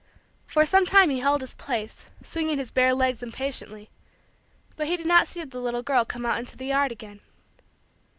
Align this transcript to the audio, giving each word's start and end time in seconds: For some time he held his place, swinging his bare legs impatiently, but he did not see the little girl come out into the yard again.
For 0.47 0.65
some 0.65 0.87
time 0.87 1.11
he 1.11 1.19
held 1.19 1.41
his 1.41 1.53
place, 1.53 2.09
swinging 2.23 2.57
his 2.57 2.71
bare 2.71 2.95
legs 2.95 3.21
impatiently, 3.21 3.91
but 4.75 4.87
he 4.87 4.97
did 4.97 5.05
not 5.05 5.27
see 5.27 5.43
the 5.43 5.59
little 5.61 5.83
girl 5.83 6.05
come 6.05 6.25
out 6.25 6.39
into 6.39 6.57
the 6.57 6.65
yard 6.65 6.91
again. 6.91 7.19